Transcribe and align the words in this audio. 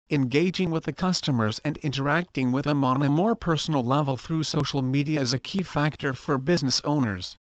Engaging 0.10 0.72
with 0.72 0.86
the 0.86 0.92
customers 0.92 1.60
and 1.64 1.78
interacting 1.78 2.52
with 2.52 2.66
them 2.66 2.84
on 2.84 3.04
a 3.04 3.10
more 3.10 3.36
personal 3.36 3.84
level 3.84 4.18
through 4.18 4.44
social 4.44 4.82
media 4.82 5.22
is 5.22 5.32
a 5.32 5.38
key 5.38 5.62
factor 5.62 6.14
for 6.14 6.40
business 6.40 6.82
owners. 6.84 7.38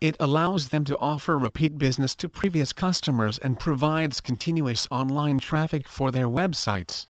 It 0.00 0.16
allows 0.18 0.68
them 0.70 0.84
to 0.84 0.98
offer 0.98 1.38
repeat 1.38 1.78
business 1.78 2.16
to 2.16 2.28
previous 2.28 2.72
customers 2.72 3.38
and 3.38 3.58
provides 3.58 4.20
continuous 4.20 4.88
online 4.90 5.38
traffic 5.38 5.88
for 5.88 6.10
their 6.10 6.26
websites. 6.28 7.06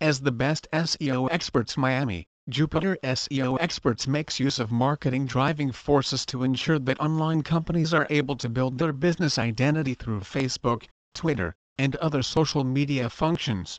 As 0.00 0.20
the 0.20 0.32
best 0.32 0.66
SEO 0.72 1.28
experts 1.30 1.76
Miami, 1.76 2.28
Jupiter 2.50 2.96
SEO 3.02 3.58
Experts 3.60 4.06
makes 4.06 4.40
use 4.40 4.58
of 4.58 4.72
marketing 4.72 5.26
driving 5.26 5.70
forces 5.70 6.24
to 6.24 6.42
ensure 6.44 6.78
that 6.78 6.98
online 6.98 7.42
companies 7.42 7.92
are 7.92 8.06
able 8.08 8.36
to 8.36 8.48
build 8.48 8.78
their 8.78 8.94
business 8.94 9.36
identity 9.36 9.92
through 9.92 10.20
Facebook, 10.20 10.86
Twitter, 11.12 11.54
and 11.76 11.94
other 11.96 12.22
social 12.22 12.64
media 12.64 13.10
functions. 13.10 13.78